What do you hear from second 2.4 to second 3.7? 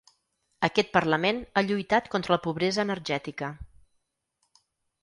pobresa energètica.